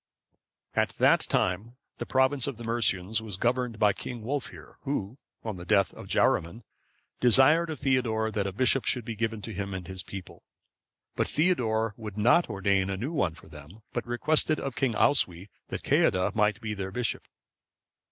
[0.83, 5.57] ]At that time, the province of the Mercians was governed by King Wulfhere, who, on
[5.57, 6.63] the death of Jaruman,(543)
[7.19, 10.41] desired of Theodore that a bishop should be given to him and his people;
[11.15, 15.51] but Theodore would not ordain a new one for them, but requested of King Oswy
[15.67, 17.27] that Ceadda might be their bishop.